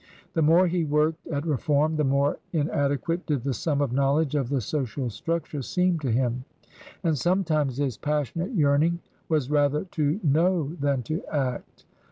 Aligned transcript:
The 0.33 0.41
more 0.41 0.65
he 0.65 0.83
worked 0.83 1.27
at 1.27 1.45
reform, 1.45 1.95
the 1.95 2.03
more 2.03 2.39
inade 2.55 2.99
quate 3.01 3.23
did 3.27 3.43
the 3.43 3.53
sum 3.53 3.81
of 3.81 3.93
knowledge 3.93 4.33
of 4.33 4.49
the 4.49 4.59
Social 4.59 5.11
structure 5.11 5.61
seem 5.61 5.99
to 5.99 6.11
him. 6.11 6.43
And 7.03 7.15
sometimes 7.15 7.77
his 7.77 7.97
passionate 7.97 8.55
yearning 8.55 8.97
was 9.29 9.51
rather 9.51 9.83
to 9.85 10.19
know 10.23 10.73
than 10.79 11.03
to 11.03 11.23
act. 11.27 11.85